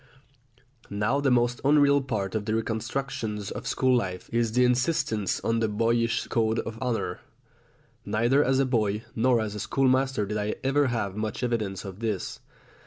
Now 0.89 1.19
the 1.21 1.29
most 1.29 1.61
unreal 1.63 2.01
part 2.01 2.33
of 2.33 2.45
the 2.45 2.55
reconstructions 2.55 3.51
of 3.51 3.67
school 3.67 3.95
life 3.95 4.31
is 4.33 4.53
the 4.53 4.65
insistence 4.65 5.39
on 5.41 5.59
the 5.59 5.67
boyish 5.67 6.25
code 6.25 6.57
of 6.57 6.81
honour. 6.81 7.19
Neither 8.03 8.43
as 8.43 8.57
a 8.57 8.65
boy 8.65 9.03
nor 9.15 9.39
as 9.39 9.53
a 9.53 9.59
schoolmaster 9.59 10.25
did 10.25 10.39
I 10.39 10.55
ever 10.63 10.87
have 10.87 11.15
much 11.15 11.43
evidence 11.43 11.85
of 11.85 11.99
this. 11.99 12.39